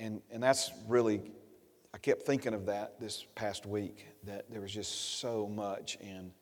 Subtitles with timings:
[0.00, 1.20] and, and that's really,
[1.94, 5.98] I kept thinking of that this past week, that there was just so much.
[6.00, 6.32] And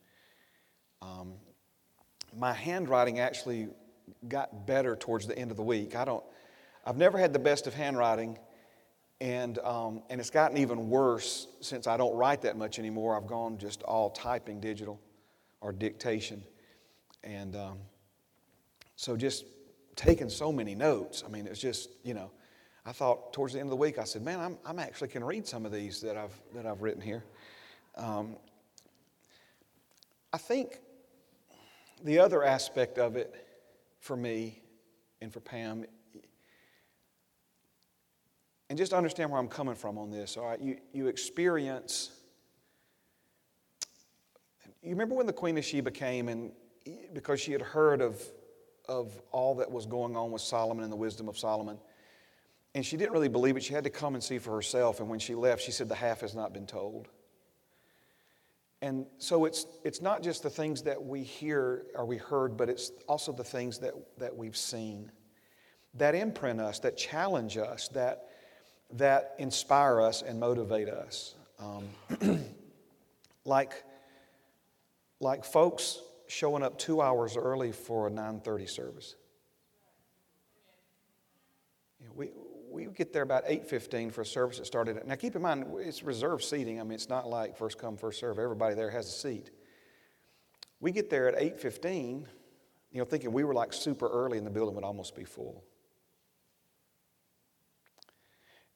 [1.03, 1.35] um,
[2.37, 3.69] my handwriting actually
[4.29, 5.97] got better towards the end of the week.
[5.97, 6.25] I don't,
[6.87, 8.39] I've never had the best of handwriting,
[9.21, 13.17] and, um, and it's gotten even worse since I don't write that much anymore.
[13.17, 15.01] I've gone just all typing digital
[15.61, 16.43] or dictation.
[17.25, 17.79] And um,
[18.95, 19.45] so just
[19.97, 21.25] taking so many notes.
[21.27, 22.31] I mean, it's just, you know,
[22.87, 25.23] I thought towards the end of the week, I said, man, I'm, I'm actually can
[25.23, 27.25] read some of these that I've, that I've written here.
[27.97, 28.37] Um,
[30.33, 30.79] I think
[32.05, 33.47] the other aspect of it
[34.01, 34.63] for me
[35.21, 35.85] and for Pam,
[38.71, 40.61] and just understand where I'm coming from on this, all right?
[40.61, 42.11] You, you experience,
[44.83, 46.53] you remember when the Queen of Sheba came and
[47.13, 48.23] because she had heard of,
[48.89, 51.79] of all that was going on with Solomon and the wisdom of Solomon,
[52.75, 53.63] and she didn't really believe it.
[53.63, 55.01] She had to come and see for herself.
[55.01, 57.09] And when she left, she said, The half has not been told.
[58.81, 62.69] And so it's, it's not just the things that we hear or we heard, but
[62.69, 65.11] it's also the things that, that we've seen
[65.95, 68.29] that imprint us, that challenge us, that,
[68.93, 71.35] that inspire us and motivate us.
[71.59, 71.89] Um,
[73.45, 73.83] like,
[75.21, 79.15] like folks showing up two hours early for a 9.30 service.
[82.01, 82.31] You know, we,
[82.71, 86.03] we get there about 8.15 for a service that started now keep in mind it's
[86.03, 86.81] reserved seating.
[86.81, 88.39] I mean it's not like first come first serve.
[88.39, 89.51] Everybody there has a seat.
[90.81, 92.27] We get there at 8.15
[92.91, 95.65] you know thinking we were like super early and the building would almost be full.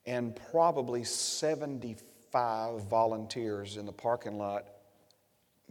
[0.05, 4.65] And probably 75 volunteers in the parking lot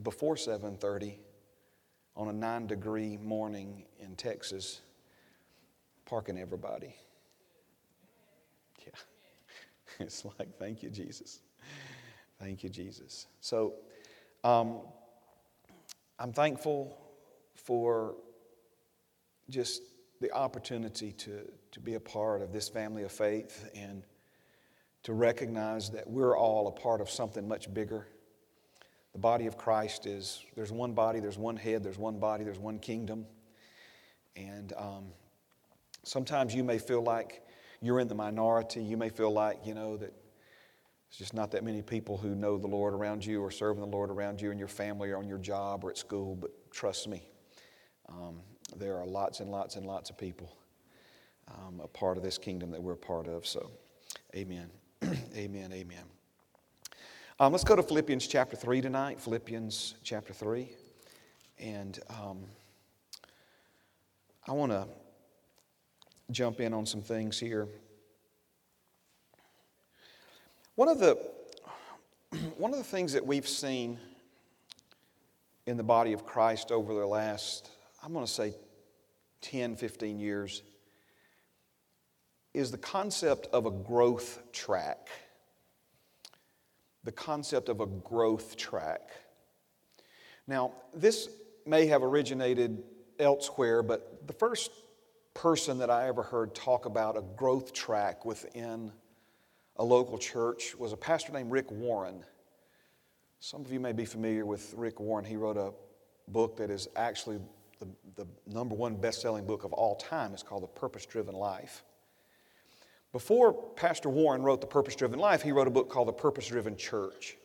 [0.03, 1.17] before 7.30
[2.17, 4.81] on a 9 degree morning in texas
[6.05, 6.95] parking everybody
[10.07, 11.41] It's like, thank you, Jesus.
[12.41, 13.27] Thank you, Jesus.
[13.41, 13.75] So
[14.43, 14.81] um,
[16.19, 16.99] I'm thankful
[17.55, 18.17] for
[19.49, 19.83] just
[20.21, 24.03] the opportunity to, to be a part of this family of faith and
[25.05, 28.07] to recognize that we're all a part of something much bigger.
[29.13, 32.59] The body of Christ is there's one body, there's one head, there's one body, there's
[32.59, 33.27] one kingdom.
[34.37, 35.05] And um,
[36.05, 37.42] sometimes you may feel like
[37.83, 38.83] you're in the minority.
[38.83, 40.15] You may feel like, you know, that
[41.09, 43.89] it's just not that many people who know the Lord around you or serving the
[43.89, 47.09] Lord around you in your family or on your job or at school, but trust
[47.09, 47.27] me,
[48.09, 48.41] um,
[48.77, 50.57] there are lots and lots and lots of people
[51.49, 53.47] um, a part of this kingdom that we're a part of.
[53.47, 53.71] So,
[54.35, 54.71] amen.
[55.37, 55.73] amen.
[55.73, 56.05] Amen.
[57.41, 59.21] Um, let's go to Philippians chapter 3 tonight.
[59.21, 60.71] Philippians chapter 3.
[61.59, 62.45] And um,
[64.47, 64.87] I want to
[66.33, 67.69] jump in on some things here.
[70.75, 71.19] One of the,
[72.57, 73.99] one of the things that we've seen
[75.67, 77.71] in the body of Christ over the last,
[78.03, 78.55] I'm going to say
[79.43, 80.63] 10, 15 years,
[82.55, 85.09] is the concept of a growth track.
[87.05, 89.11] The concept of a growth track.
[90.47, 91.29] Now, this
[91.67, 92.83] may have originated
[93.19, 94.71] elsewhere, but the first
[95.35, 98.93] person that I ever heard talk about a growth track within
[99.77, 102.25] a local church was a pastor named Rick Warren.
[103.41, 105.25] Some of you may be familiar with Rick Warren.
[105.25, 105.73] He wrote a
[106.29, 107.39] book that is actually
[107.81, 110.33] the, the number one best selling book of all time.
[110.33, 111.83] It's called The Purpose Driven Life.
[113.13, 116.47] Before Pastor Warren wrote The Purpose Driven Life, he wrote a book called The Purpose
[116.47, 117.37] Driven Church.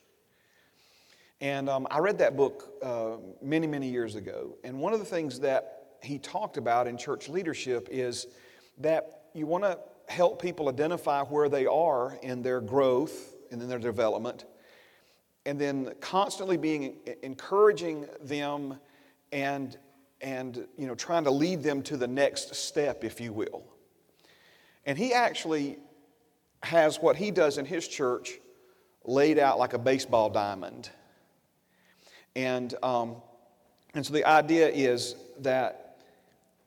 [1.41, 4.57] And um, I read that book uh, many, many years ago.
[4.63, 8.27] And one of the things that he talked about in church leadership is
[8.79, 13.67] that you want to help people identify where they are in their growth and in
[13.67, 14.45] their development,
[15.45, 18.79] and then constantly being encouraging them
[19.31, 19.77] and
[20.21, 23.63] and you know trying to lead them to the next step, if you will.
[24.85, 25.77] And he actually
[26.63, 28.39] has what he does in his church
[29.03, 30.89] laid out like a baseball diamond.
[32.35, 33.17] And um,
[33.93, 35.87] and so the idea is that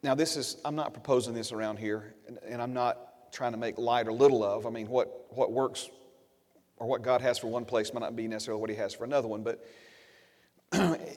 [0.03, 3.59] now, this is, I'm not proposing this around here, and, and, I'm not trying to
[3.59, 4.67] make light or little of.
[4.67, 5.91] I mean, what, what works
[6.79, 9.05] or what God has for one place might not be necessarily what He has for
[9.05, 9.43] another one.
[9.43, 9.63] But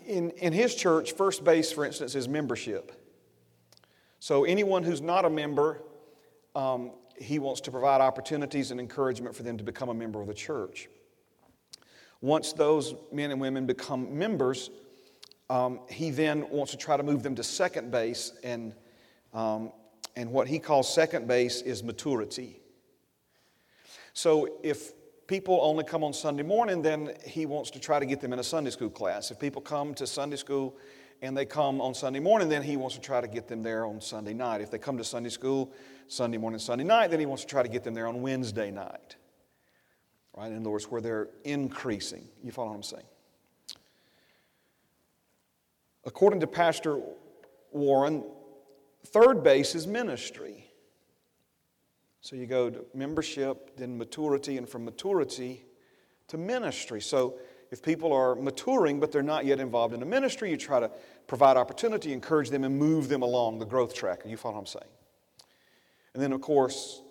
[0.06, 2.92] in, in His church, first base, for instance, is membership.
[4.20, 5.82] So, anyone who's not a member,
[6.54, 10.28] um, He wants to provide opportunities and encouragement for them to become a member of
[10.28, 10.90] the church.
[12.20, 14.70] Once those men and women become members,
[15.50, 18.74] um, he then wants to try to move them to second base, and,
[19.34, 19.72] um,
[20.16, 22.60] and what he calls second base is maturity.
[24.14, 24.94] So if
[25.28, 28.40] people only come on Sunday morning, then he wants to try to get them in
[28.40, 29.32] a Sunday school class.
[29.32, 30.78] If people come to Sunday school
[31.22, 33.86] and they come on Sunday morning, then he wants to try to get them there
[33.86, 34.62] on Sunday night.
[34.62, 35.72] If they come to Sunday school
[36.08, 38.70] Sunday morning, Sunday night, then he wants to try to get them there on Wednesday
[38.70, 39.16] night.
[40.36, 40.52] Right?
[40.52, 42.28] In other words, where they're increasing.
[42.44, 43.06] You follow what I'm saying?
[46.06, 47.00] According to Pastor
[47.72, 48.24] Warren,
[49.08, 50.70] third base is ministry.
[52.22, 55.66] So you go to membership, then maturity, and from maturity
[56.28, 57.02] to ministry.
[57.02, 57.36] So
[57.72, 60.92] if people are maturing but they're not yet involved in a ministry, you try to
[61.28, 64.22] provide opportunity, encourage them, and move them along the growth track.
[64.26, 64.92] You follow what I'm saying?
[66.14, 67.02] And then, of course,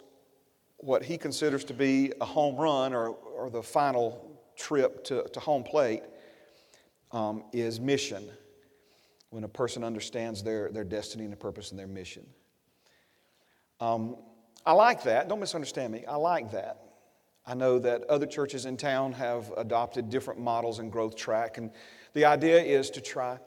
[0.78, 5.40] what he considers to be a home run or, or the final trip to, to
[5.40, 6.02] home plate
[7.10, 8.28] um, is mission.
[9.32, 12.26] When a person understands their, their destiny and their purpose and their mission.
[13.80, 14.16] Um,
[14.66, 15.26] I like that.
[15.26, 16.04] Don't misunderstand me.
[16.06, 16.82] I like that.
[17.46, 21.70] I know that other churches in town have adopted different models and growth track, and
[22.12, 23.38] the idea is to try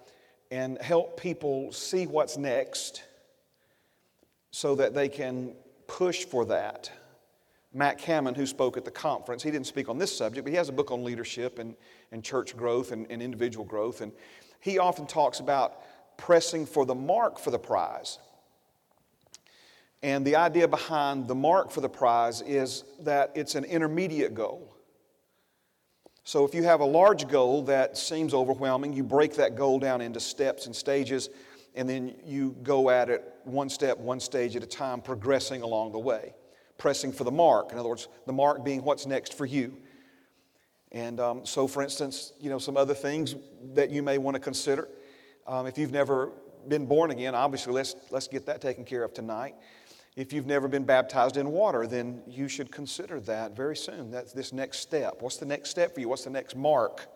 [0.49, 3.03] and help people see what's next
[4.49, 5.53] so that they can
[5.85, 6.91] push for that.
[7.75, 10.55] Matt Cameron, who spoke at the conference, he didn't speak on this subject, but he
[10.55, 11.75] has a book on leadership and,
[12.13, 13.99] and church growth and, and individual growth.
[13.99, 14.13] And
[14.61, 15.81] he often talks about
[16.17, 18.19] pressing for the mark for the prize.
[20.01, 24.73] And the idea behind the mark for the prize is that it's an intermediate goal.
[26.23, 29.99] So if you have a large goal that seems overwhelming, you break that goal down
[29.99, 31.29] into steps and stages,
[31.75, 35.91] and then you go at it one step, one stage at a time, progressing along
[35.91, 36.33] the way,
[36.77, 37.71] pressing for the mark.
[37.71, 39.77] In other words, the mark being what's next for you.
[40.91, 43.35] And um, so, for instance, you know, some other things
[43.73, 44.87] that you may want to consider.
[45.47, 46.31] Um, if you've never
[46.67, 49.55] been born again, obviously, let's, let's get that taken care of tonight.
[50.15, 54.11] If you've never been baptized in water, then you should consider that very soon.
[54.11, 55.15] That's this next step.
[55.19, 56.07] What's the next step for you?
[56.07, 57.07] What's the next mark?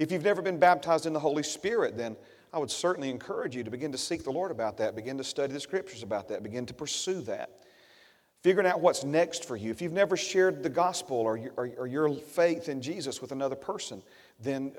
[0.00, 2.16] If you've never been baptized in the Holy Spirit, then
[2.52, 5.24] I would certainly encourage you to begin to seek the Lord about that, begin to
[5.24, 7.61] study the scriptures about that, begin to pursue that.
[8.42, 9.70] Figuring out what's next for you.
[9.70, 13.30] If you've never shared the gospel or your, or, or your faith in Jesus with
[13.30, 14.02] another person,
[14.40, 14.72] then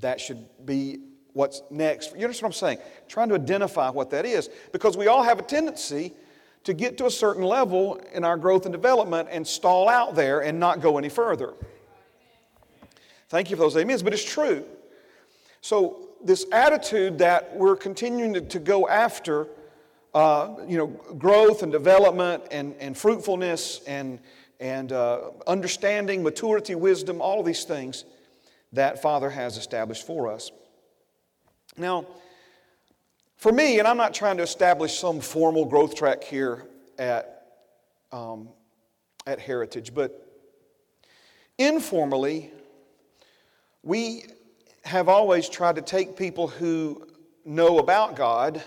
[0.00, 1.00] that should be
[1.34, 2.16] what's next.
[2.16, 2.78] You understand what I'm saying?
[3.08, 4.48] Trying to identify what that is.
[4.72, 6.12] Because we all have a tendency
[6.64, 10.40] to get to a certain level in our growth and development and stall out there
[10.40, 11.54] and not go any further.
[13.28, 14.64] Thank you for those amens, but it's true.
[15.60, 19.46] So, this attitude that we're continuing to, to go after,
[20.14, 24.18] uh, you know, growth and development and, and fruitfulness and,
[24.58, 28.04] and uh, understanding, maturity, wisdom, all of these things
[28.72, 30.50] that Father has established for us.
[31.76, 32.06] Now,
[33.36, 36.66] for me, and I'm not trying to establish some formal growth track here
[36.98, 37.46] at,
[38.12, 38.48] um,
[39.26, 40.26] at Heritage, but
[41.56, 42.50] informally,
[43.82, 44.24] we
[44.84, 47.06] have always tried to take people who
[47.44, 48.62] know about God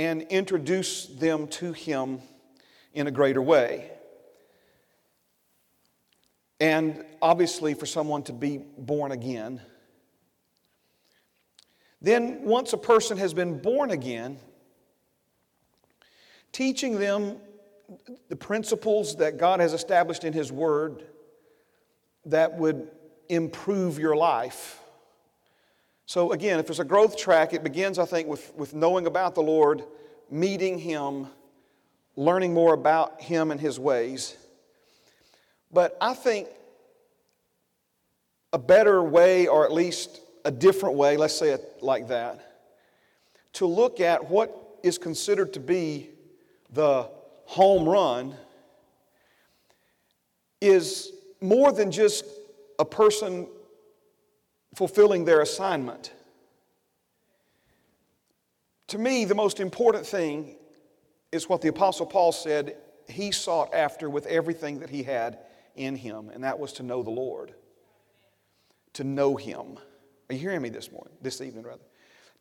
[0.00, 2.22] and introduce them to Him
[2.94, 3.90] in a greater way.
[6.58, 9.60] And obviously, for someone to be born again,
[12.00, 14.38] then, once a person has been born again,
[16.50, 17.36] teaching them
[18.30, 21.04] the principles that God has established in His Word
[22.24, 22.88] that would
[23.28, 24.79] improve your life.
[26.10, 29.36] So, again, if there's a growth track, it begins, I think, with, with knowing about
[29.36, 29.84] the Lord,
[30.28, 31.28] meeting Him,
[32.16, 34.36] learning more about Him and His ways.
[35.70, 36.48] But I think
[38.52, 42.56] a better way, or at least a different way, let's say it like that,
[43.52, 46.10] to look at what is considered to be
[46.72, 47.08] the
[47.44, 48.34] home run
[50.60, 52.24] is more than just
[52.80, 53.46] a person
[54.74, 56.12] fulfilling their assignment.
[58.88, 60.56] To me, the most important thing
[61.32, 62.76] is what the Apostle Paul said
[63.08, 65.38] he sought after with everything that he had
[65.76, 67.54] in him, and that was to know the Lord,
[68.94, 69.78] to know him.
[70.30, 71.82] Are you hearing me this morning, this evening rather?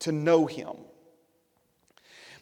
[0.02, 0.76] To know Him.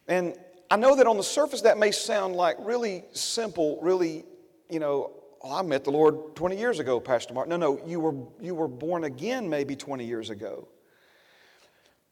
[0.05, 0.35] And
[0.69, 4.25] I know that on the surface that may sound like really simple, really,
[4.69, 7.47] you know, oh, I met the Lord 20 years ago, Pastor Mark.
[7.47, 10.67] No, no, you were, you were born again maybe 20 years ago.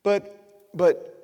[0.03, 1.15] But, but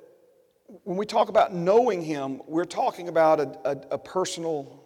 [0.84, 4.82] when we talk about knowing Him, we're talking about a, a, a personal,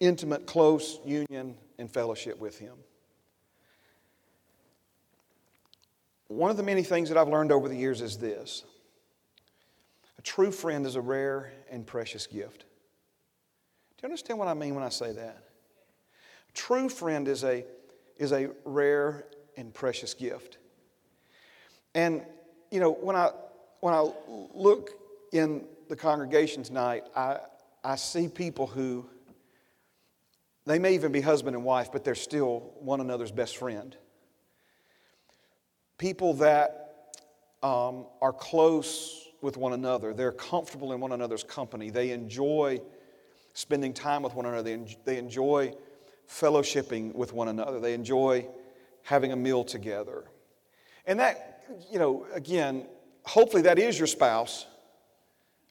[0.00, 2.74] intimate, close union and fellowship with Him.
[6.28, 8.64] One of the many things that I've learned over the years is this
[10.18, 12.60] a true friend is a rare and precious gift.
[12.60, 15.49] Do you understand what I mean when I say that?
[16.54, 17.64] True friend is a,
[18.16, 19.26] is a rare
[19.56, 20.58] and precious gift.
[21.94, 22.22] And,
[22.70, 23.30] you know, when I,
[23.80, 24.10] when I
[24.54, 24.90] look
[25.32, 27.38] in the congregation tonight, I,
[27.82, 29.08] I see people who,
[30.66, 33.96] they may even be husband and wife, but they're still one another's best friend.
[35.98, 37.16] People that
[37.62, 42.80] um, are close with one another, they're comfortable in one another's company, they enjoy
[43.54, 45.72] spending time with one another, they, they enjoy
[46.30, 48.46] fellowshipping with one another, they enjoy
[49.02, 50.24] having a meal together.
[51.06, 52.86] And that, you know, again,
[53.24, 54.66] hopefully that is your spouse.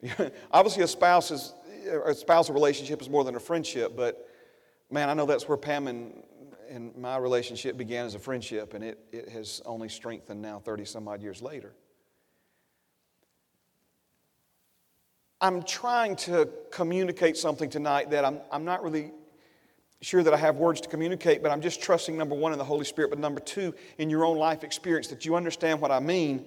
[0.52, 1.54] Obviously, a spouse is
[2.06, 4.28] a spousal relationship is more than a friendship, but
[4.92, 6.24] man, I know that's where Pam and,
[6.70, 10.86] and my relationship began as a friendship, and it, it has only strengthened now 30
[10.86, 11.74] some odd years later.
[15.42, 19.12] I'm trying to communicate something tonight that I'm, I'm not really
[20.02, 22.66] sure that I have words to communicate, but I'm just trusting, number one, in the
[22.66, 26.00] Holy Spirit, but number two, in your own life experience, that you understand what I
[26.00, 26.46] mean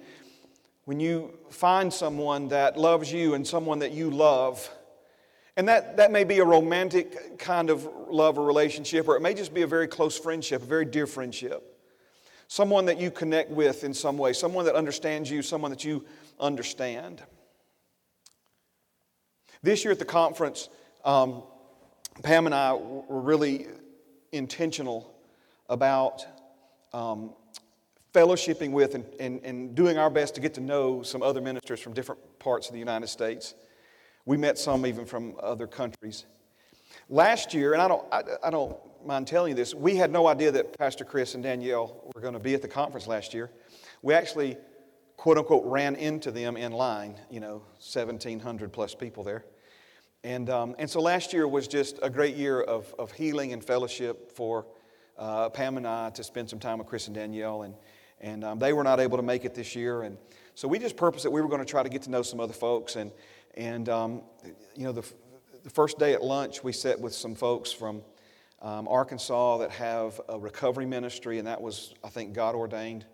[0.85, 4.69] when you find someone that loves you and someone that you love
[5.55, 9.35] and that, that may be a romantic kind of love or relationship, or it may
[9.35, 11.69] just be a very close friendship, a very dear friendship.
[12.47, 16.05] Someone that you connect with in some way, someone that understands you, someone that you
[16.39, 17.21] understand.
[19.61, 20.69] This year at the conference,
[21.05, 21.43] um,
[22.21, 23.67] Pam and I were really
[24.31, 25.13] intentional
[25.69, 26.25] about
[26.93, 27.31] um,
[28.13, 31.79] fellowshipping with and, and, and doing our best to get to know some other ministers
[31.79, 33.55] from different parts of the United States.
[34.25, 36.25] We met some even from other countries.
[37.09, 40.27] Last year, and I don't, I, I don't mind telling you this, we had no
[40.27, 43.49] idea that Pastor Chris and Danielle were going to be at the conference last year.
[44.03, 44.57] We actually,
[45.17, 49.43] quote unquote, ran into them in line, you know, 1,700 plus people there.
[50.23, 53.63] And, um, and so last year was just a great year of, of healing and
[53.63, 54.65] fellowship for
[55.17, 57.63] uh, Pam and I to spend some time with Chris and Danielle.
[57.63, 57.75] And,
[58.21, 60.03] and um, they were not able to make it this year.
[60.03, 60.17] And
[60.55, 62.39] so we just purposed that we were going to try to get to know some
[62.39, 62.95] other folks.
[62.95, 63.11] And,
[63.55, 64.21] and, um,
[64.75, 65.05] you know, the,
[65.63, 68.01] the, first day at lunch, we sat with some folks from
[68.61, 73.05] um, Arkansas that have a recovery ministry, and that was, I think, God ordained.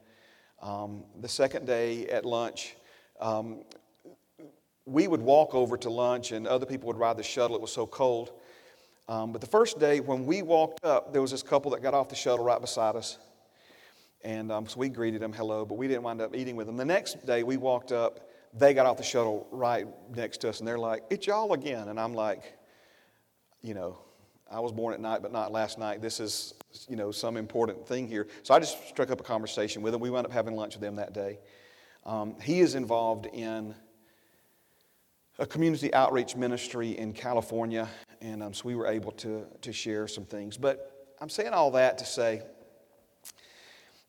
[0.61, 2.75] Um, the second day at lunch,
[3.19, 3.63] um,
[4.89, 7.55] we would walk over to lunch, and other people would ride the shuttle.
[7.55, 8.31] It was so cold.
[9.07, 11.93] Um, but the first day, when we walked up, there was this couple that got
[11.93, 13.17] off the shuttle right beside us.
[14.23, 16.77] And um, so we greeted them, hello, but we didn't wind up eating with them.
[16.77, 20.59] The next day, we walked up they got off the shuttle right next to us
[20.59, 21.87] and they're like, It's y'all again.
[21.87, 22.57] And I'm like,
[23.61, 23.97] You know,
[24.49, 26.01] I was born at night, but not last night.
[26.01, 26.53] This is,
[26.87, 28.27] you know, some important thing here.
[28.43, 30.01] So I just struck up a conversation with them.
[30.01, 31.39] We wound up having lunch with them that day.
[32.05, 33.75] Um, he is involved in
[35.39, 37.87] a community outreach ministry in California,
[38.21, 40.57] and um, so we were able to, to share some things.
[40.57, 42.43] But I'm saying all that to say,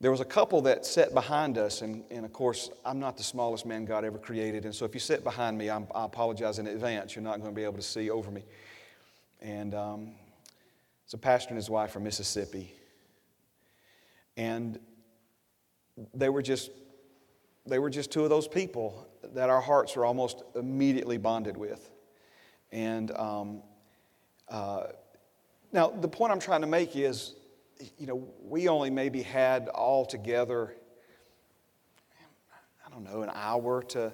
[0.00, 3.22] there was a couple that sat behind us, and, and of course, I'm not the
[3.22, 6.58] smallest man God ever created, and so if you sit behind me, I'm, i apologize
[6.58, 7.14] in advance.
[7.14, 8.42] You're not going to be able to see over me.
[9.40, 10.12] And um,
[11.04, 12.74] it's a pastor and his wife from Mississippi.
[14.36, 14.80] And
[16.12, 16.70] they were just
[17.66, 21.90] they were just two of those people that our hearts were almost immediately bonded with.
[22.72, 23.62] And um,
[24.48, 24.84] uh,
[25.72, 27.34] now, the point I'm trying to make is
[27.98, 30.74] you know, we only maybe had all together,
[32.86, 34.12] I don't know, an hour to,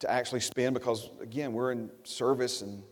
[0.00, 2.82] to actually spend because, again, we're in service and,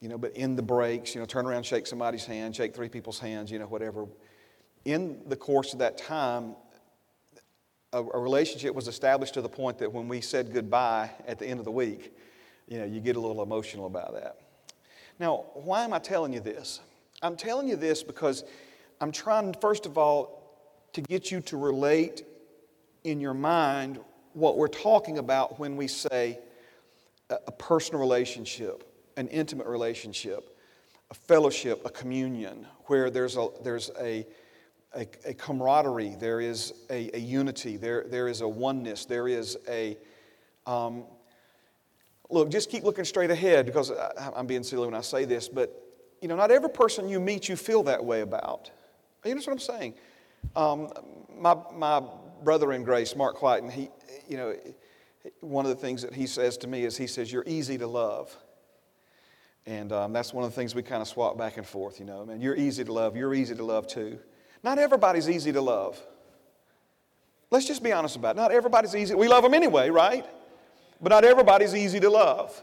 [0.00, 2.88] you know, but in the breaks, you know, turn around, shake somebody's hand, shake three
[2.88, 4.06] people's hands, you know, whatever.
[4.84, 6.56] In the course of that time,
[7.92, 11.46] a, a relationship was established to the point that when we said goodbye at the
[11.46, 12.16] end of the week,
[12.68, 14.38] you know, you get a little emotional about that.
[15.18, 16.80] Now, why am I telling you this?
[17.22, 18.44] I'm telling you this because
[19.00, 20.40] I'm trying, first of all,
[20.94, 22.24] to get you to relate
[23.04, 23.98] in your mind
[24.32, 26.38] what we're talking about when we say
[27.30, 28.84] a personal relationship,
[29.16, 30.58] an intimate relationship,
[31.10, 34.26] a fellowship, a communion, where there's a, there's a,
[34.94, 39.58] a, a camaraderie, there is a, a, unity, there, there is a oneness, there is
[39.68, 39.96] a.
[40.66, 41.04] Um,
[42.30, 45.48] look, just keep looking straight ahead because I, I'm being silly when I say this,
[45.48, 45.82] but
[46.20, 48.70] you know, not every person you meet you feel that way about.
[49.24, 49.94] You know what I'm saying?
[50.54, 50.88] Um,
[51.36, 52.02] my, my
[52.44, 53.88] brother in grace, Mark and he,
[54.28, 54.54] you know,
[55.40, 57.86] one of the things that he says to me is he says, You're easy to
[57.86, 58.36] love.
[59.66, 62.04] And um, that's one of the things we kind of swap back and forth, you
[62.04, 62.24] know.
[62.24, 63.16] Man, you're easy to love.
[63.16, 64.18] You're easy to love too.
[64.62, 66.00] Not everybody's easy to love.
[67.50, 68.38] Let's just be honest about it.
[68.38, 69.14] Not everybody's easy.
[69.14, 70.24] We love them anyway, right?
[71.00, 72.62] But not everybody's easy to love.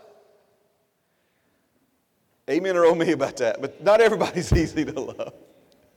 [2.50, 3.62] Amen or oh me about that.
[3.62, 5.34] But not everybody's easy to love.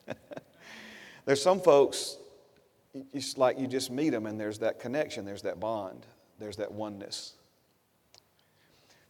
[1.24, 2.18] There's some folks,
[3.14, 6.04] it's like you just meet them and there's that connection, there's that bond,
[6.38, 7.34] there's that oneness.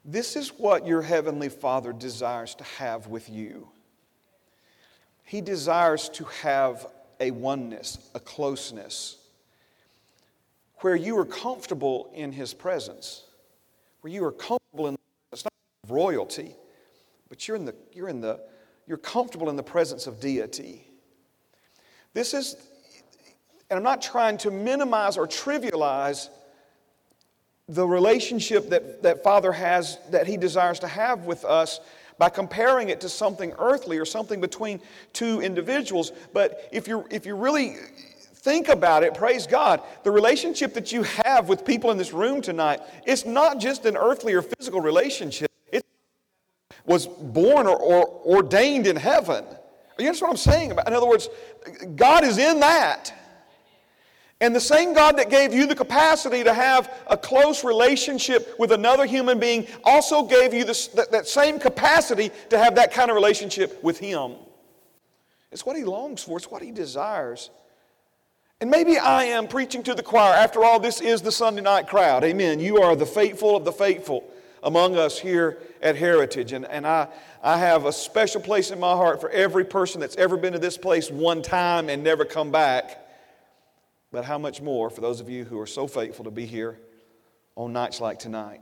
[0.04, 3.68] This is what your Heavenly Father desires to have with you.
[5.24, 6.86] He desires to have
[7.20, 9.18] a oneness, a closeness,
[10.78, 13.24] where you are comfortable in His presence,
[14.00, 14.96] where you are comfortable in
[15.32, 15.52] it's not
[15.84, 16.54] of royalty,
[17.28, 18.40] but you're in the you're in the
[18.86, 20.86] you're comfortable in the presence of deity.
[22.14, 22.56] This is,
[23.70, 26.28] and I'm not trying to minimize or trivialize
[27.68, 31.80] the relationship that, that Father has, that He desires to have with us
[32.22, 34.80] by comparing it to something earthly or something between
[35.12, 36.12] two individuals.
[36.32, 37.78] But if you if you really
[38.44, 42.40] think about it, praise God, the relationship that you have with people in this room
[42.40, 45.50] tonight, it's not just an earthly or physical relationship.
[45.72, 45.84] It
[46.84, 49.44] was born or, or ordained in heaven.
[49.98, 50.70] You understand what I'm saying?
[50.70, 51.28] In other words,
[51.96, 53.12] God is in that.
[54.42, 58.72] And the same God that gave you the capacity to have a close relationship with
[58.72, 63.08] another human being also gave you this, that, that same capacity to have that kind
[63.08, 64.32] of relationship with Him.
[65.52, 67.50] It's what He longs for, it's what He desires.
[68.60, 70.34] And maybe I am preaching to the choir.
[70.34, 72.24] After all, this is the Sunday night crowd.
[72.24, 72.58] Amen.
[72.58, 74.24] You are the faithful of the faithful
[74.64, 76.52] among us here at Heritage.
[76.52, 77.06] And, and I,
[77.44, 80.58] I have a special place in my heart for every person that's ever been to
[80.58, 83.01] this place one time and never come back.
[84.12, 86.78] But how much more for those of you who are so faithful to be here
[87.56, 88.60] on nights like tonight?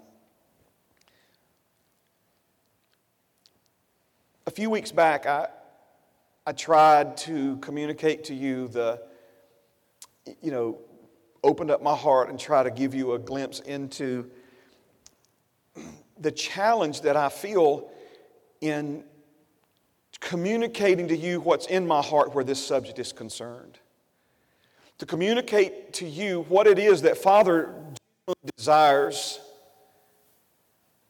[4.46, 5.48] A few weeks back, I,
[6.46, 9.02] I tried to communicate to you the,
[10.40, 10.78] you know,
[11.42, 14.30] opened up my heart and try to give you a glimpse into
[16.20, 17.90] the challenge that I feel
[18.60, 19.02] in
[20.20, 23.79] communicating to you what's in my heart where this subject is concerned
[25.00, 27.74] to communicate to you what it is that Father
[28.54, 29.40] desires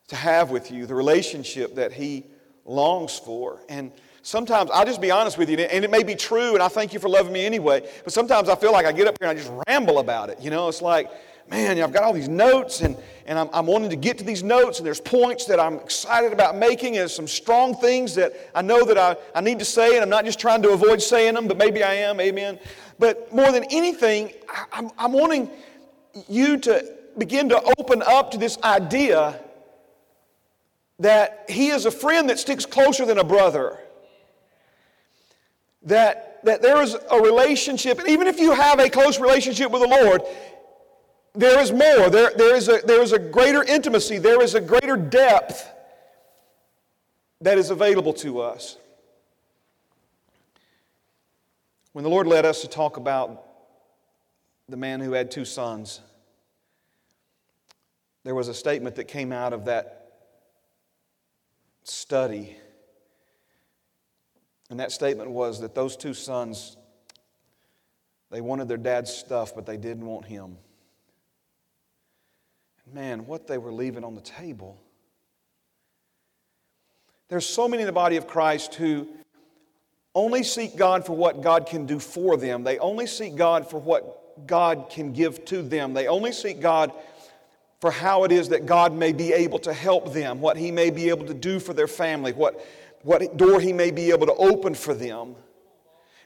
[0.07, 2.25] to have with you, the relationship that He
[2.63, 3.59] longs for.
[3.67, 6.69] And sometimes, I'll just be honest with you, and it may be true, and I
[6.69, 9.29] thank you for loving me anyway, but sometimes I feel like I get up here
[9.29, 10.39] and I just ramble about it.
[10.39, 11.11] You know, it's like,
[11.51, 14.41] man, I've got all these notes, and, and I'm, I'm wanting to get to these
[14.41, 18.61] notes, and there's points that I'm excited about making, and some strong things that I
[18.61, 21.33] know that I, I need to say, and I'm not just trying to avoid saying
[21.33, 22.57] them, but maybe I am, amen.
[22.97, 24.31] But more than anything,
[24.71, 25.49] I'm, I'm wanting
[26.29, 29.37] you to begin to open up to this idea
[30.99, 33.77] that He is a friend that sticks closer than a brother.
[35.83, 39.81] That, that there is a relationship, and even if you have a close relationship with
[39.81, 40.21] the Lord,
[41.33, 42.09] there is more.
[42.09, 45.69] There, there, is a, there is a greater intimacy, there is a greater depth
[47.41, 48.77] that is available to us.
[51.93, 53.43] When the Lord led us to talk about
[54.69, 56.01] the man who had two sons,
[58.23, 60.01] there was a statement that came out of that
[61.83, 62.55] study.
[64.69, 66.77] And that statement was that those two sons,
[68.29, 70.57] they wanted their dad's stuff, but they didn't want him.
[72.93, 74.77] Man, what they were leaving on the table.
[77.29, 79.07] There's so many in the body of Christ who
[80.13, 82.63] only seek God for what God can do for them.
[82.63, 85.93] They only seek God for what God can give to them.
[85.93, 86.91] They only seek God
[87.79, 90.89] for how it is that God may be able to help them, what He may
[90.89, 92.63] be able to do for their family, what,
[93.03, 95.35] what door He may be able to open for them.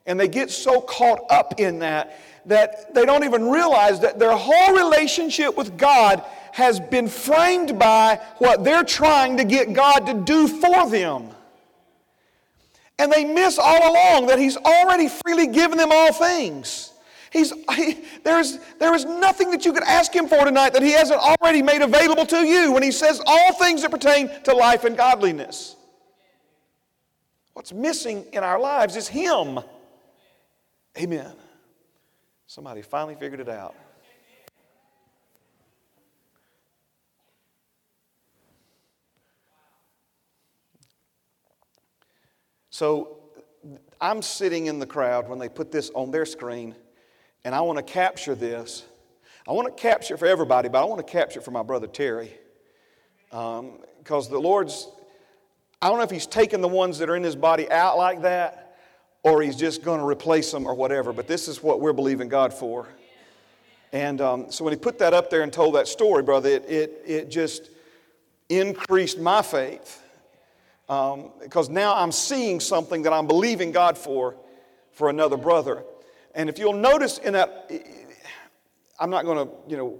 [0.07, 4.35] And they get so caught up in that that they don't even realize that their
[4.35, 10.13] whole relationship with God has been framed by what they're trying to get God to
[10.13, 11.29] do for them.
[12.97, 16.93] And they miss all along that He's already freely given them all things.
[17.31, 20.91] He's, he, there's, there is nothing that you could ask Him for tonight that He
[20.91, 24.85] hasn't already made available to you when He says all things that pertain to life
[24.85, 25.75] and godliness.
[27.53, 29.59] What's missing in our lives is Him.
[30.97, 31.33] Amen.
[32.47, 33.75] Somebody finally figured it out.
[42.69, 43.19] So
[44.01, 46.75] I'm sitting in the crowd when they put this on their screen,
[47.45, 48.83] and I want to capture this.
[49.47, 52.33] I want to capture for everybody, but I want to capture for my brother Terry.
[53.29, 54.89] Because um, the Lord's,
[55.81, 58.23] I don't know if He's taken the ones that are in His body out like
[58.23, 58.64] that,
[59.25, 62.29] or He's just going to replace them or whatever, but this is what we're believing
[62.29, 62.87] God for.
[63.91, 66.69] And um, so when He put that up there and told that story, brother, it,
[66.69, 67.71] it, it just
[68.49, 70.03] increased my faith
[70.87, 74.35] um, because now I'm seeing something that I'm believing God for
[74.91, 75.83] for another brother.
[76.35, 77.71] And if you'll notice in that,
[78.99, 79.99] I'm not going to, you know,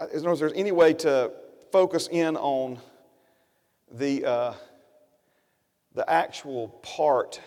[0.00, 1.32] as long as there's any way to
[1.70, 2.78] focus in on
[3.92, 4.54] the, uh,
[5.94, 7.40] the actual part.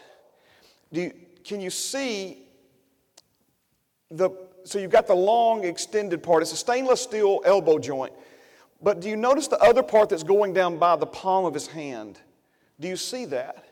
[0.94, 2.42] Do you, can you see
[4.12, 4.30] the,
[4.66, 6.44] so you've got the long extended part.
[6.44, 8.14] It's a stainless steel elbow joint.
[8.82, 11.68] But do you notice the other part that's going down by the palm of his
[11.68, 12.20] hand?
[12.80, 13.66] Do you see that?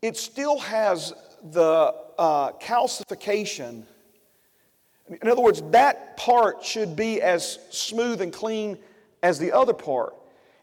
[0.00, 3.84] It still has the uh, calcification.
[5.08, 8.78] In other words, that part should be as smooth and clean
[9.22, 10.14] as the other part.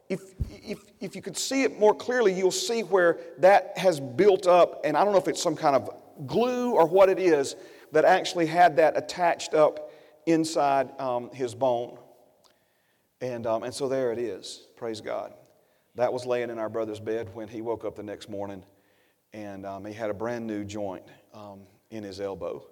[0.10, 4.48] If, if, if you could see it more clearly, you'll see where that has built
[4.48, 5.90] up, and I don't know if it's some kind of
[6.26, 7.56] glue or what it is,
[7.92, 9.92] that actually had that attached up
[10.26, 11.98] inside um, his bone.
[13.22, 14.68] And, um, and so there it is.
[14.76, 15.34] Praise God.
[15.96, 18.64] That was laying in our brother's bed when he woke up the next morning,
[19.34, 22.66] and um, he had a brand new joint um, in his elbow.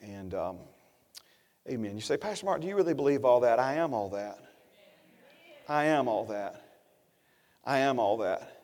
[0.00, 0.58] And um,
[1.68, 1.94] amen.
[1.94, 3.58] You say, Pastor Mark, do you really believe all that?
[3.58, 4.38] I am all that.
[5.68, 6.62] I am all that.
[7.64, 8.54] I am all that.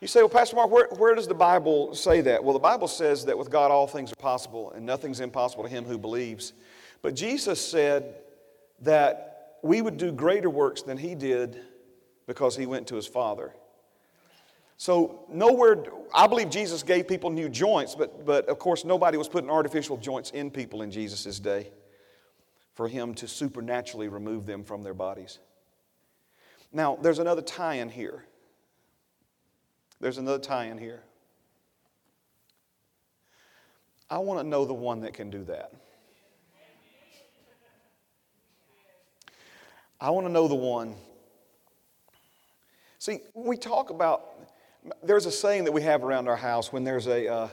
[0.00, 2.42] You say, well, Pastor Mark, where, where does the Bible say that?
[2.42, 5.70] Well, the Bible says that with God all things are possible and nothing's impossible to
[5.70, 6.52] him who believes.
[7.02, 8.16] But Jesus said
[8.80, 11.60] that we would do greater works than he did
[12.26, 13.52] because he went to his Father.
[14.76, 19.28] So, nowhere, I believe Jesus gave people new joints, but, but of course, nobody was
[19.28, 21.68] putting artificial joints in people in Jesus' day
[22.74, 25.38] for him to supernaturally remove them from their bodies.
[26.72, 28.24] Now, there's another tie in here.
[30.00, 31.02] There's another tie in here.
[34.10, 35.72] I want to know the one that can do that.
[40.00, 40.94] I want to know the one.
[42.98, 44.24] See, we talk about,
[45.02, 47.48] there's a saying that we have around our house when there's a, uh,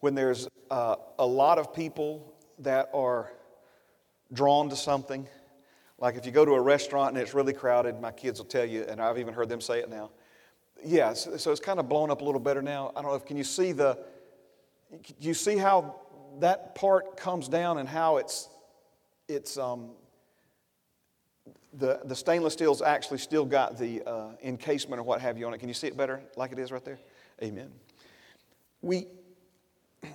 [0.00, 3.32] when there's uh, a lot of people that are
[4.32, 5.26] drawn to something.
[5.98, 8.64] Like if you go to a restaurant and it's really crowded, my kids will tell
[8.64, 10.10] you, and I've even heard them say it now
[10.84, 12.92] yeah, so, it's kind of blown up a little better now.
[12.94, 13.98] I don't know if can you see the,
[15.18, 15.96] you see how
[16.40, 18.48] that part comes down and how it's,
[19.28, 19.90] it's um,
[21.72, 25.54] the, the stainless steel's actually still got the uh, encasement or what have you on
[25.54, 25.58] it.
[25.58, 26.98] Can you see it better like it is right there?
[27.42, 27.70] Amen.
[28.80, 29.06] We,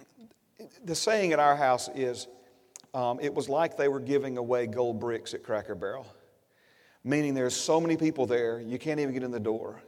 [0.85, 2.27] the saying at our house is,
[2.93, 6.06] um, it was like they were giving away gold bricks at Cracker Barrel,
[7.03, 9.82] meaning there's so many people there, you can't even get in the door.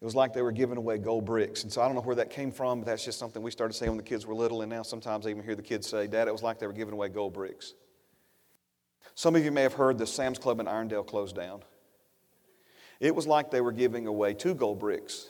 [0.00, 1.62] It was like they were giving away gold bricks.
[1.62, 3.74] And so I don't know where that came from, but that's just something we started
[3.74, 4.62] saying when the kids were little.
[4.62, 6.72] And now sometimes I even hear the kids say, Dad, it was like they were
[6.72, 7.74] giving away gold bricks.
[9.14, 11.62] Some of you may have heard the Sam's Club in Irondale closed down.
[12.98, 15.26] It was like they were giving away two gold bricks.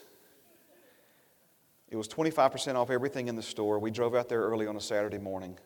[1.89, 3.81] It was 25% off everything in the store.
[3.81, 5.59] We drove out there early on a Saturday morning.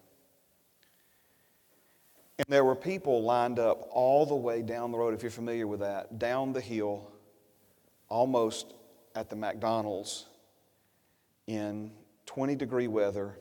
[2.39, 5.67] And there were people lined up all the way down the road, if you're familiar
[5.67, 7.13] with that, down the hill,
[8.09, 8.75] almost
[9.15, 10.27] at the McDonald's
[11.47, 11.93] in
[12.27, 13.39] 20 degree weather,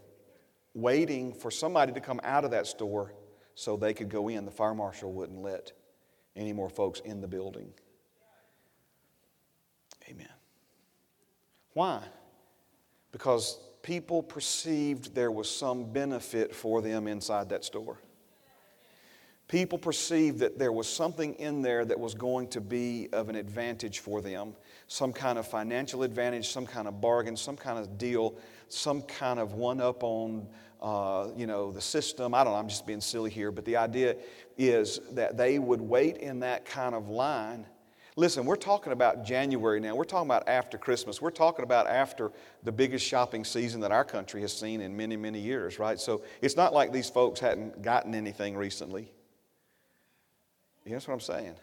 [0.76, 3.14] waiting for somebody to come out of that store
[3.56, 4.46] so they could go in.
[4.46, 5.72] The fire marshal wouldn't let
[6.36, 7.74] any more folks in the building.
[10.08, 10.28] Amen.
[11.74, 12.04] Why?
[13.12, 18.00] Because people perceived there was some benefit for them inside that store
[19.48, 23.36] people perceived that there was something in there that was going to be of an
[23.36, 24.54] advantage for them
[24.88, 28.36] some kind of financial advantage, some kind of bargain, some kind of deal,
[28.70, 30.48] some kind of one up on
[30.82, 32.36] uh, you know, the system.
[32.36, 34.18] I don't know, I'm just being silly here, but the idea
[34.58, 37.66] is that they would wait in that kind of line.
[38.16, 39.96] Listen, we're talking about January now.
[39.96, 41.20] We're talking about after Christmas.
[41.20, 45.18] We're talking about after the biggest shopping season that our country has seen in many,
[45.18, 46.00] many years, right?
[46.00, 49.12] So it's not like these folks hadn't gotten anything recently.
[50.86, 51.56] You know what I'm saying?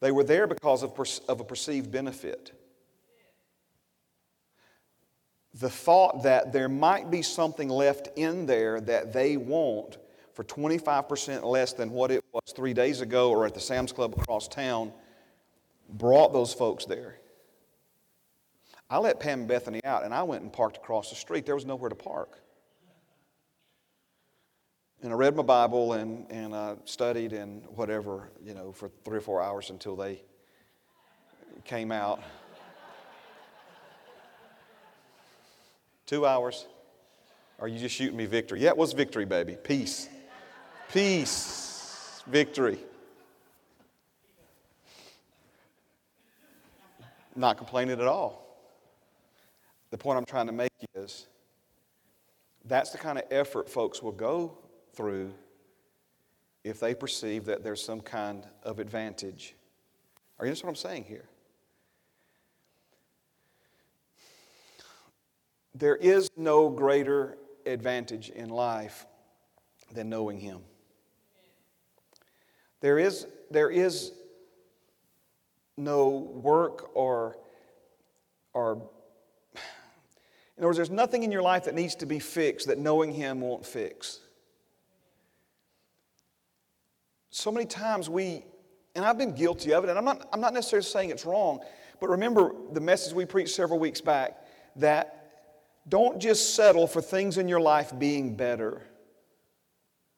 [0.00, 0.92] They were there because of,
[1.28, 2.52] of a perceived benefit.
[5.54, 9.98] The thought that there might be something left in there that they want
[10.32, 14.14] for 25% less than what it was three days ago or at the Sam's Club
[14.18, 14.92] across town
[15.88, 17.18] brought those folks there.
[18.90, 21.46] I let Pam and Bethany out and I went and parked across the street.
[21.46, 22.40] There was nowhere to park.
[25.04, 29.18] And I read my Bible and, and I studied and whatever, you know, for three
[29.18, 30.22] or four hours until they
[31.66, 32.22] came out.
[36.06, 36.66] Two hours.
[37.58, 38.60] Are you just shooting me victory?
[38.60, 39.58] Yeah, it was victory, baby.
[39.62, 40.08] Peace.
[40.90, 42.22] Peace.
[42.26, 42.78] Victory.
[47.36, 48.56] Not complaining at all.
[49.90, 51.26] The point I'm trying to make is
[52.64, 54.63] That's the kind of effort folks will go
[54.94, 55.32] through
[56.64, 59.54] if they perceive that there's some kind of advantage.
[60.38, 61.28] Are you understand what I'm saying here?
[65.74, 69.06] There is no greater advantage in life
[69.92, 70.60] than knowing Him.
[72.80, 74.12] There is, there is
[75.76, 77.36] no work or,
[78.52, 78.74] or,
[79.54, 83.12] in other words, there's nothing in your life that needs to be fixed that knowing
[83.12, 84.20] Him won't fix.
[87.34, 88.44] So many times we,
[88.94, 91.58] and I've been guilty of it, and I'm not, I'm not necessarily saying it's wrong,
[91.98, 94.38] but remember the message we preached several weeks back
[94.76, 95.32] that
[95.88, 98.80] don't just settle for things in your life being better.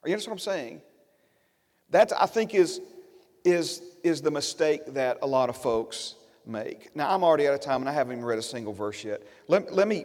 [0.03, 0.83] Are you understand what I'm saying?
[1.89, 2.83] That, I think, is,
[3.45, 6.95] is, is the mistake that a lot of folks make.
[6.95, 9.23] Now, I'm already out of time and I haven't even read a single verse yet.
[9.49, 10.05] Let, let, me,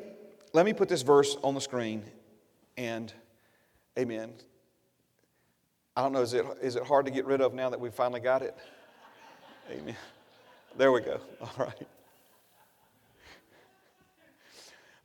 [0.53, 2.05] let me put this verse on the screen
[2.77, 3.11] and
[3.99, 4.31] amen.
[5.95, 7.89] I don't know, is it, is it hard to get rid of now that we
[7.89, 8.55] finally got it?
[9.69, 9.95] Amen.
[10.77, 11.19] There we go.
[11.41, 11.87] All right.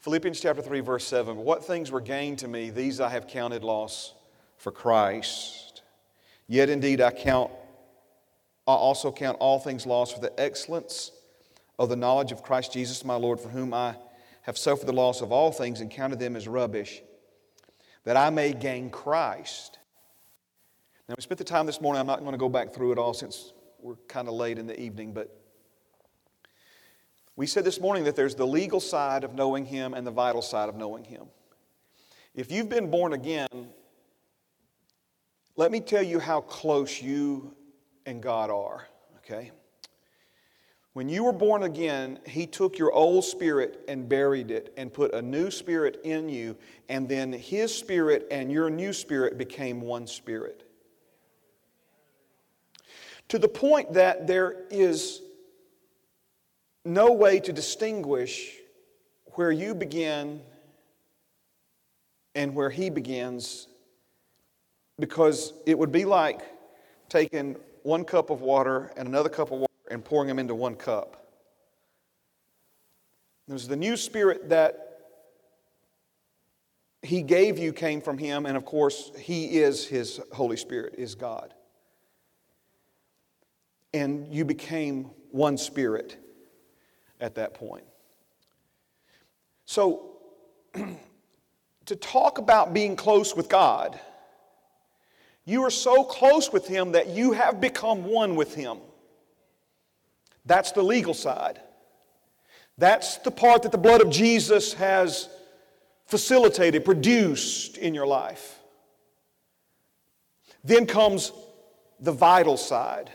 [0.01, 3.65] Philippians chapter 3, verse 7 What things were gained to me, these I have counted
[3.65, 4.15] loss
[4.57, 5.83] for Christ.
[6.47, 7.51] Yet indeed I count,
[8.69, 11.11] I also count all things lost for the excellence
[11.79, 13.97] of the knowledge of Christ Jesus my Lord, for whom I
[14.43, 17.03] have suffered the loss of all things and counted them as rubbish,
[18.05, 19.76] that I may gain Christ.
[21.09, 22.99] Now, we spent the time this morning, I'm not going to go back through it
[22.99, 25.41] all since we're kind of late in the evening, but
[27.37, 30.43] we said this morning that there's the legal side of knowing Him and the vital
[30.43, 31.27] side of knowing Him.
[32.35, 33.47] If you've been born again,
[35.55, 37.55] let me tell you how close you
[38.05, 38.89] and God are,
[39.19, 39.53] okay?
[40.93, 45.15] When you were born again, He took your old spirit and buried it and put
[45.15, 46.57] a new spirit in you,
[46.89, 50.66] and then His spirit and your new spirit became one spirit.
[53.29, 55.21] To the point that there is
[56.85, 58.53] no way to distinguish
[59.35, 60.41] where you begin
[62.35, 63.67] and where he begins
[64.99, 66.41] because it would be like
[67.09, 70.75] taking one cup of water and another cup of water and pouring them into one
[70.75, 71.27] cup.
[73.49, 74.87] There's the new spirit that
[77.03, 81.15] he gave you came from him, and of course, he is his Holy Spirit, is
[81.15, 81.55] God.
[83.97, 86.19] And you became one spirit
[87.19, 87.85] at that point.
[89.65, 90.19] So,
[91.87, 93.99] to talk about being close with God,
[95.47, 98.79] you are so close with Him that you have become one with Him.
[100.45, 101.59] That's the legal side.
[102.77, 105.31] That's the part that the blood of Jesus has
[106.05, 108.59] facilitated, produced in your life.
[110.63, 111.33] Then comes
[111.99, 113.11] the vital side,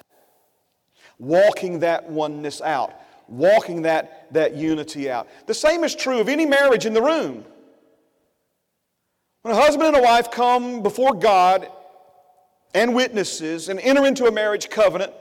[1.21, 2.93] walking that oneness out
[3.31, 5.27] walking that, that unity out.
[5.47, 7.45] The same is true of any marriage in the room.
[9.41, 11.67] When a husband and a wife come before God
[12.75, 15.13] and witnesses and enter into a marriage covenant,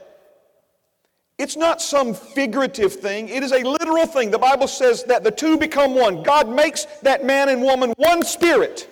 [1.39, 4.29] it's not some figurative thing, it is a literal thing.
[4.29, 6.21] The Bible says that the two become one.
[6.21, 8.87] God makes that man and woman one spirit.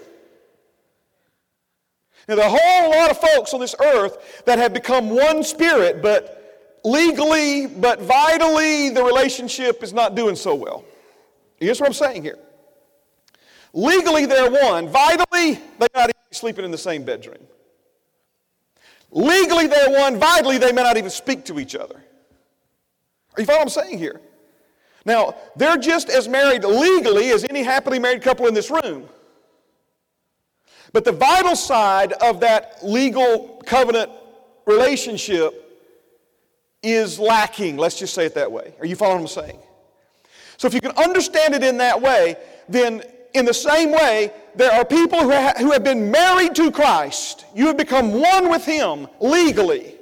[2.28, 5.44] Now, there are a whole lot of folks on this earth that have become one
[5.44, 6.39] spirit, but
[6.84, 10.84] legally, but vitally, the relationship is not doing so well.
[11.58, 12.40] Here's what I'm saying here.
[13.74, 14.88] Legally, they're one.
[14.88, 17.44] Vitally, they're not even sleeping in the same bedroom.
[19.12, 20.18] Legally, they're one.
[20.18, 21.96] Vitally, they may not even speak to each other.
[23.36, 24.22] Are you following what I'm saying here?
[25.06, 29.08] Now, they're just as married legally as any happily married couple in this room.
[30.92, 34.12] But the vital side of that legal covenant
[34.66, 35.59] relationship
[36.82, 37.78] is lacking.
[37.78, 38.74] Let's just say it that way.
[38.80, 39.60] Are you following what I'm saying?
[40.58, 42.36] So if you can understand it in that way,
[42.68, 46.72] then in the same way, there are people who, ha- who have been married to
[46.72, 47.46] Christ.
[47.56, 49.96] You have become one with Him legally.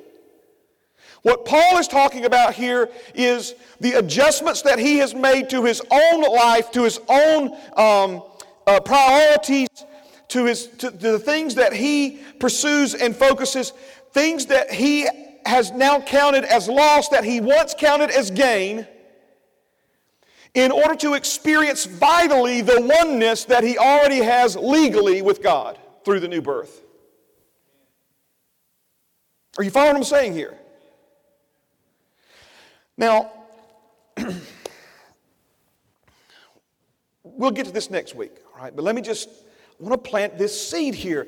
[1.24, 5.82] What Paul is talking about here is the adjustments that he has made to his
[5.92, 8.24] own life, to his own um,
[8.66, 9.68] uh, priorities,
[10.30, 13.72] to, his, to, to the things that he pursues and focuses,
[14.14, 15.08] things that he
[15.48, 18.86] has now counted as loss that he once counted as gain
[20.54, 26.20] in order to experience vitally the oneness that he already has legally with God through
[26.20, 26.82] the new birth.
[29.58, 30.58] Are you following what I'm saying here?
[32.98, 33.32] Now,
[37.24, 38.76] we'll get to this next week, all right?
[38.76, 39.30] But let me just
[39.80, 41.28] I want to plant this seed here.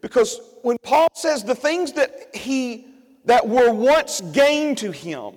[0.00, 2.91] Because when Paul says the things that he
[3.24, 5.34] that were once gained to him,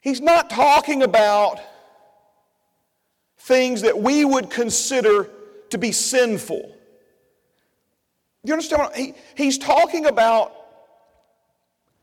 [0.00, 1.60] he's not talking about
[3.38, 5.28] things that we would consider
[5.70, 6.74] to be sinful.
[8.44, 8.94] You understand?
[8.94, 10.54] He, he's talking about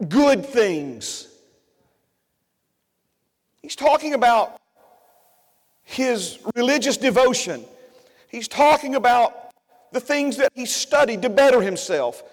[0.07, 1.27] good things.
[3.61, 4.59] He's talking about
[5.83, 7.65] his religious devotion.
[8.29, 9.51] He's talking about
[9.91, 12.23] the things that he studied to better himself.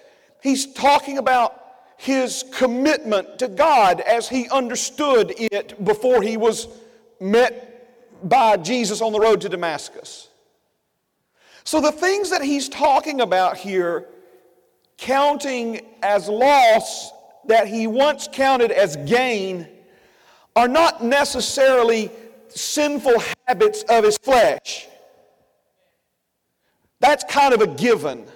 [0.45, 1.59] He's talking about
[1.97, 6.67] his commitment to God as he understood it before he was
[7.19, 10.29] met by Jesus on the road to Damascus.
[11.63, 14.05] So, the things that he's talking about here,
[14.99, 17.09] counting as loss
[17.45, 19.67] that he once counted as gain,
[20.55, 22.11] are not necessarily
[22.49, 23.15] sinful
[23.47, 24.85] habits of his flesh.
[26.99, 28.27] That's kind of a given.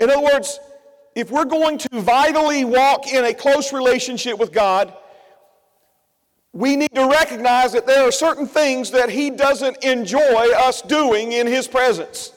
[0.00, 0.58] In other words,
[1.14, 4.92] if we're going to vitally walk in a close relationship with God,
[6.52, 11.32] we need to recognize that there are certain things that He doesn't enjoy us doing
[11.32, 12.32] in His presence.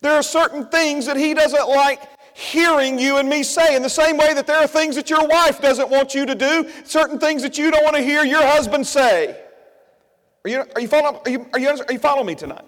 [0.00, 2.00] There are certain things that He doesn't like
[2.34, 5.26] hearing you and me say, in the same way that there are things that your
[5.26, 8.42] wife doesn't want you to do, certain things that you don't want to hear your
[8.42, 9.38] husband say.
[10.44, 12.64] Are you, are you, following, are you, are you, are you following me tonight?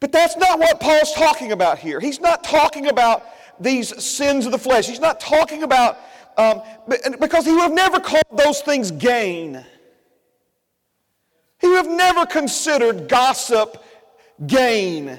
[0.00, 2.00] But that's not what Paul's talking about here.
[2.00, 3.24] He's not talking about
[3.58, 4.86] these sins of the flesh.
[4.86, 5.98] He's not talking about
[6.36, 6.60] um,
[7.18, 9.64] because he would have never called those things gain.
[11.58, 13.82] He would have never considered gossip
[14.46, 15.18] gain.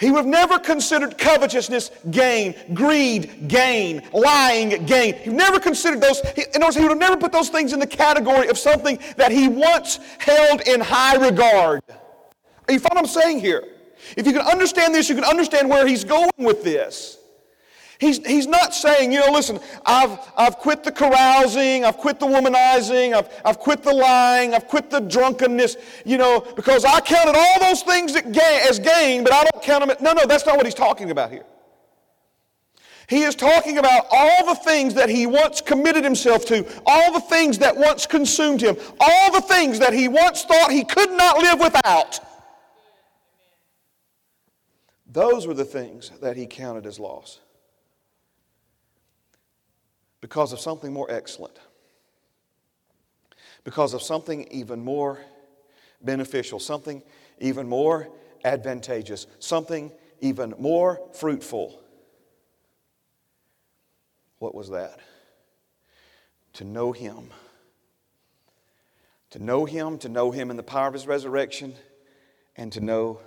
[0.00, 5.14] He would have never considered covetousness gain, greed gain, lying gain.
[5.14, 6.20] He never considered those.
[6.36, 8.98] in other words, he would have never put those things in the category of something
[9.16, 11.82] that he once held in high regard.
[11.88, 13.64] Are you following what I'm saying here?
[14.16, 17.18] If you can understand this, you can understand where he's going with this.
[18.02, 22.26] He's, he's not saying, you know, listen, I've, I've quit the carousing, I've quit the
[22.26, 27.36] womanizing, I've, I've quit the lying, I've quit the drunkenness, you know, because I counted
[27.36, 29.96] all those things as gain, but I don't count them.
[30.00, 31.44] no, no, that's not what he's talking about here.
[33.06, 37.20] He is talking about all the things that he once committed himself to, all the
[37.20, 41.38] things that once consumed him, all the things that he once thought he could not
[41.38, 42.18] live without.
[45.12, 47.40] Those were the things that he counted as loss
[50.22, 51.58] because of something more excellent,
[53.62, 55.18] because of something even more
[56.00, 57.02] beneficial, something
[57.40, 58.08] even more
[58.44, 61.78] advantageous, something even more fruitful.
[64.38, 64.98] What was that?
[66.54, 67.30] To know Him.
[69.30, 71.74] To know Him, to know Him in the power of His resurrection,
[72.56, 73.20] and to know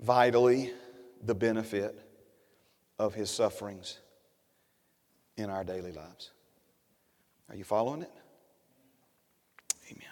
[0.00, 0.72] vitally
[1.22, 1.98] the benefit
[2.98, 3.98] of His sufferings
[5.36, 6.30] in our daily lives.
[7.48, 8.12] Are you following it?
[9.90, 10.02] Amen.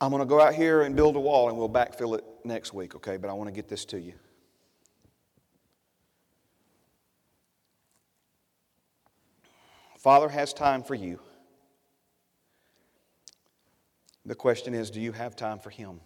[0.00, 2.72] I'm going to go out here and build a wall and we'll backfill it next
[2.72, 3.16] week, okay?
[3.16, 4.14] But I want to get this to you.
[9.98, 11.20] Father has time for you.
[14.26, 16.00] The question is do you have time for Him?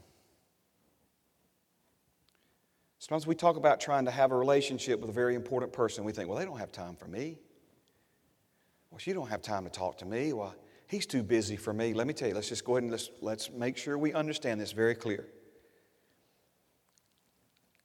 [3.06, 6.02] Sometimes we talk about trying to have a relationship with a very important person.
[6.02, 7.38] We think, well, they don't have time for me.
[8.90, 10.32] Well, she don't have time to talk to me.
[10.32, 10.56] Well,
[10.88, 11.94] he's too busy for me.
[11.94, 14.60] Let me tell you, let's just go ahead and let's, let's make sure we understand
[14.60, 15.24] this very clear.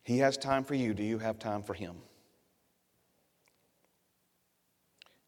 [0.02, 0.96] He has time for you.
[0.96, 1.98] Do you have time for him?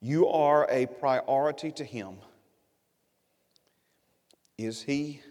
[0.01, 2.15] You are a priority to him.
[4.58, 5.21] Is he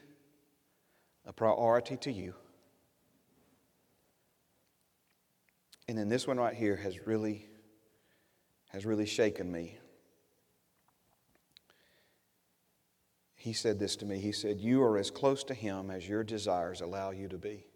[1.26, 2.34] a priority to you?
[5.92, 7.44] And then this one right here has really,
[8.70, 9.76] has really shaken me.
[13.34, 14.18] He said this to me.
[14.18, 17.66] He said, You are as close to Him as your desires allow you to be.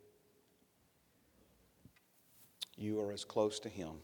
[2.74, 3.96] You are as close to Him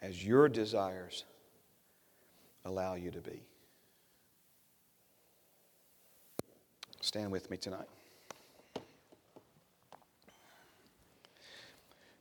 [0.00, 1.26] as your desires
[2.64, 3.42] allow you to be.
[7.02, 7.88] Stand with me tonight.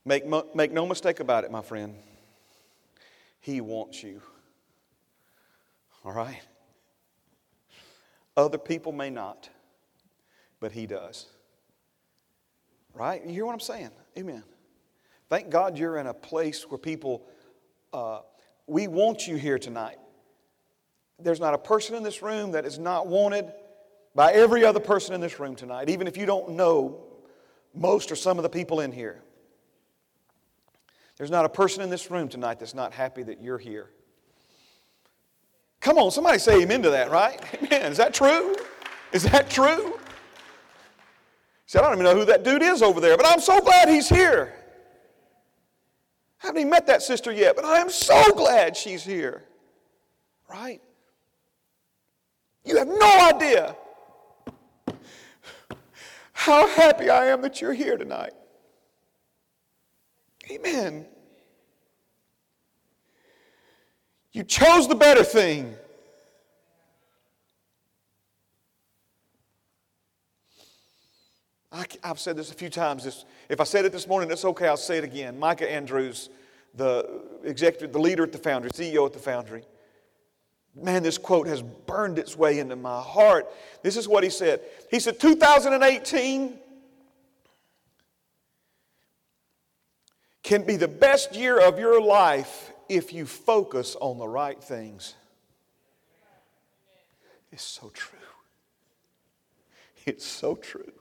[0.08, 0.24] Make,
[0.56, 1.94] make no mistake about it, my friend.
[3.42, 4.22] He wants you.
[6.06, 6.40] All right?
[8.38, 9.50] Other people may not,
[10.62, 11.26] but He does.
[12.94, 13.22] Right?
[13.26, 13.90] You hear what I'm saying?
[14.18, 14.44] Amen.
[15.28, 17.28] Thank God you're in a place where people,
[17.92, 18.22] uh,
[18.66, 19.98] we want you here tonight.
[21.20, 23.52] there's not a person in this room that is not wanted
[24.16, 27.04] by every other person in this room tonight, even if you don't know
[27.76, 29.22] most or some of the people in here.
[31.18, 33.90] There's not a person in this room tonight that's not happy that you're here.
[35.80, 37.40] Come on, somebody say amen to that, right?
[37.64, 37.92] Amen.
[37.92, 38.56] Is that true?
[39.12, 40.00] Is that true?
[41.66, 43.88] See, I don't even know who that dude is over there, but I'm so glad
[43.88, 44.54] he's here.
[46.42, 49.44] I haven't even met that sister yet, but I am so glad she's here.
[50.50, 50.82] Right?
[52.64, 53.76] You have no idea
[56.34, 58.34] how happy I am that you're here tonight.
[60.50, 61.06] Amen.
[64.32, 65.76] You chose the better thing.
[71.72, 73.26] I, have said this a few times.
[73.50, 74.68] If I said it this morning, it's okay.
[74.68, 75.38] I'll say it again.
[75.38, 76.30] Micah Andrews,
[76.76, 79.64] the executive, the leader at the Foundry, CEO at the Foundry.
[80.76, 83.48] Man, this quote has burned its way into my heart.
[83.82, 84.62] This is what he said.
[84.92, 86.60] He said, 2018
[90.44, 95.16] can be the best year of your life if you focus on the right things.
[97.52, 98.20] It's so true.
[100.06, 100.92] It's so true.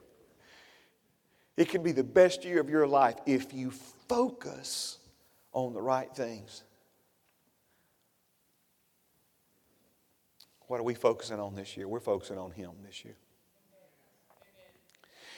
[1.56, 3.70] It can be the best year of your life if you
[4.08, 4.98] focus
[5.52, 6.64] on the right things.
[10.66, 11.86] What are we focusing on this year?
[11.86, 13.14] We're focusing on Him this year.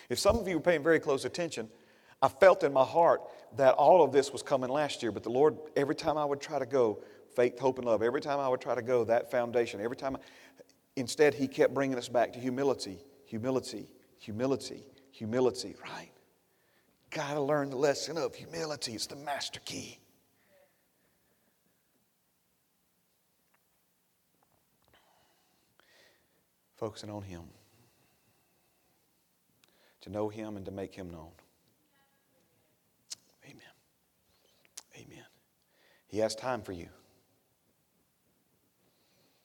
[0.09, 1.69] If some of you were paying very close attention,
[2.21, 3.23] I felt in my heart
[3.57, 6.41] that all of this was coming last year, but the Lord, every time I would
[6.41, 7.03] try to go,
[7.37, 10.17] faith, hope, and love, every time I would try to go, that foundation, every time,
[10.17, 10.19] I,
[10.97, 13.89] instead, He kept bringing us back to humility, humility,
[14.19, 16.11] humility, humility, right?
[17.11, 18.95] Got to learn the lesson of humility.
[18.95, 19.99] It's the master key.
[26.77, 27.43] Focusing on Him.
[30.03, 31.31] To know Him and to make Him known.
[33.45, 33.63] Amen.
[34.97, 35.25] Amen.
[36.09, 36.89] He has time for you.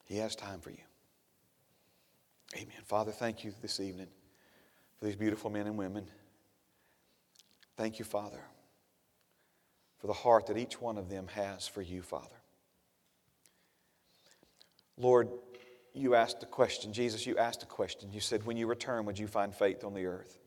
[0.06, 0.78] He has time for you.
[2.56, 2.82] Amen.
[2.86, 4.08] Father, thank you this evening
[5.00, 6.06] for these beautiful men and women.
[7.76, 8.42] Thank you, Father,
[9.98, 12.28] for the heart that each one of them has for you, Father.
[14.98, 15.30] Lord,
[15.94, 16.94] you asked a question.
[16.94, 18.12] Jesus, you asked a question.
[18.14, 20.38] You said, When you return, would you find faith on the earth?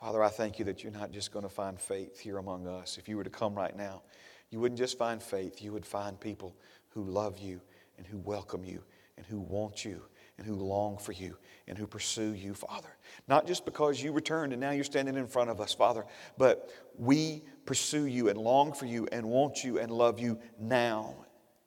[0.00, 2.96] Father, I thank you that you're not just going to find faith here among us.
[2.96, 4.00] If you were to come right now,
[4.48, 6.56] you wouldn't just find faith, you would find people
[6.88, 7.60] who love you
[7.98, 8.82] and who welcome you
[9.18, 10.02] and who want you
[10.38, 11.36] and who long for you
[11.68, 12.88] and who pursue you, Father.
[13.28, 16.06] Not just because you returned and now you're standing in front of us, Father,
[16.38, 21.14] but we pursue you and long for you and want you and love you now,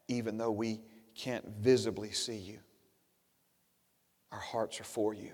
[0.08, 0.82] even though we
[1.14, 2.58] can't visibly see you.
[4.32, 5.34] Our hearts are for you.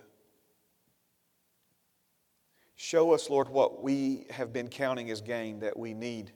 [2.82, 6.32] Show us, Lord, what we have been counting as gain that we need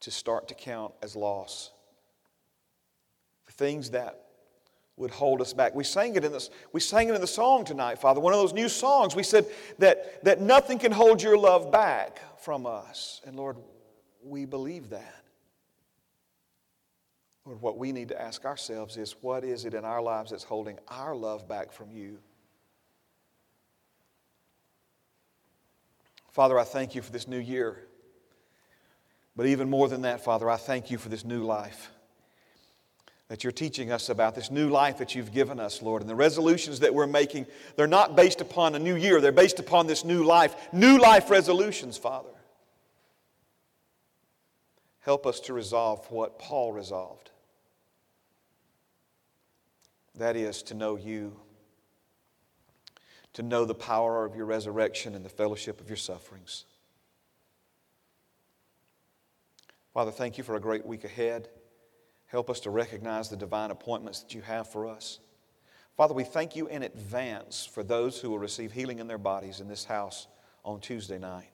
[0.00, 1.72] to start to count as loss.
[3.44, 4.24] The things that
[4.96, 5.74] would hold us back.
[5.74, 8.18] We sang it in this, we sang it in the song tonight, Father.
[8.18, 9.14] One of those new songs.
[9.14, 9.44] We said
[9.76, 13.20] that, that nothing can hold your love back from us.
[13.26, 13.58] And Lord,
[14.24, 15.22] we believe that.
[17.44, 20.44] Lord, what we need to ask ourselves is what is it in our lives that's
[20.44, 22.20] holding our love back from you?
[26.38, 27.76] Father, I thank you for this new year.
[29.34, 31.90] But even more than that, Father, I thank you for this new life
[33.26, 36.00] that you're teaching us about, this new life that you've given us, Lord.
[36.00, 39.58] And the resolutions that we're making, they're not based upon a new year, they're based
[39.58, 40.54] upon this new life.
[40.72, 42.28] New life resolutions, Father.
[45.00, 47.32] Help us to resolve what Paul resolved
[50.14, 51.34] that is, to know you,
[53.34, 56.64] to know the power of your resurrection and the fellowship of your sufferings.
[59.92, 61.48] Father, thank you for a great week ahead.
[62.26, 65.18] Help us to recognize the divine appointments that you have for us.
[65.96, 69.60] Father, we thank you in advance for those who will receive healing in their bodies
[69.60, 70.28] in this house
[70.64, 71.50] on Tuesday night.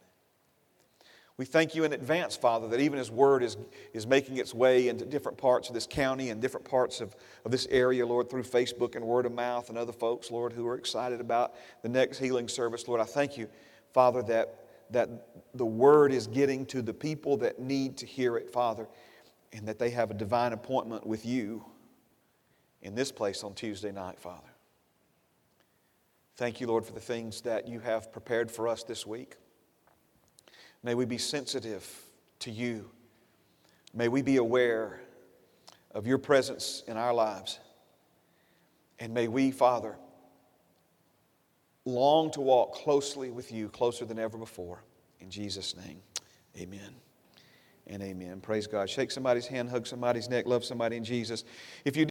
[1.36, 3.56] We thank you in advance, Father, that even as word is,
[3.92, 7.50] is making its way into different parts of this county and different parts of, of
[7.50, 10.76] this area, Lord, through Facebook and word of mouth and other folks, Lord, who are
[10.76, 12.86] excited about the next healing service.
[12.86, 13.48] Lord, I thank you,
[13.92, 15.08] Father, that, that
[15.54, 18.86] the word is getting to the people that need to hear it, Father
[19.54, 21.64] and that they have a divine appointment with you
[22.82, 24.48] in this place on Tuesday night, Father.
[26.36, 29.36] Thank you, Lord, for the things that you have prepared for us this week.
[30.84, 31.88] May we be sensitive
[32.40, 32.90] to you.
[33.94, 35.00] May we be aware
[35.92, 37.58] of your presence in our lives.
[38.98, 39.96] And may we, Father,
[41.86, 44.82] long to walk closely with you, closer than ever before.
[45.20, 46.00] In Jesus' name,
[46.58, 46.94] amen
[47.86, 48.40] and amen.
[48.40, 48.88] Praise God.
[48.88, 51.44] Shake somebody's hand, hug somebody's neck, love somebody in Jesus.
[51.84, 52.02] If you